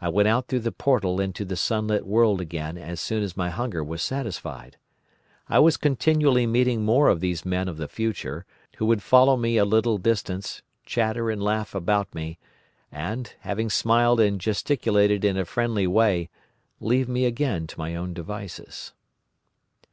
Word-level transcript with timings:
I 0.00 0.08
went 0.08 0.28
out 0.28 0.46
through 0.46 0.60
the 0.60 0.70
portal 0.70 1.20
into 1.20 1.44
the 1.44 1.56
sunlit 1.56 2.06
world 2.06 2.40
again 2.40 2.78
as 2.78 3.00
soon 3.00 3.24
as 3.24 3.36
my 3.36 3.50
hunger 3.50 3.82
was 3.82 4.02
satisfied. 4.04 4.76
I 5.48 5.58
was 5.58 5.76
continually 5.76 6.46
meeting 6.46 6.84
more 6.84 7.08
of 7.08 7.18
these 7.18 7.44
men 7.44 7.66
of 7.66 7.76
the 7.76 7.88
future, 7.88 8.46
who 8.76 8.86
would 8.86 9.02
follow 9.02 9.36
me 9.36 9.56
a 9.56 9.64
little 9.64 9.98
distance, 9.98 10.62
chatter 10.86 11.28
and 11.28 11.42
laugh 11.42 11.74
about 11.74 12.14
me, 12.14 12.38
and, 12.92 13.34
having 13.40 13.68
smiled 13.68 14.20
and 14.20 14.40
gesticulated 14.40 15.24
in 15.24 15.36
a 15.36 15.44
friendly 15.44 15.88
way, 15.88 16.30
leave 16.78 17.08
me 17.08 17.24
again 17.24 17.66
to 17.66 17.78
my 17.80 17.96
own 17.96 18.14
devices. 18.14 18.92